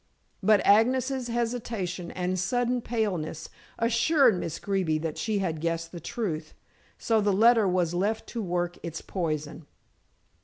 [0.41, 6.55] But Agnes's hesitation and sudden paleness assured Miss Greeby that she guessed the truth,
[6.97, 9.67] so the letter was left to work its poison.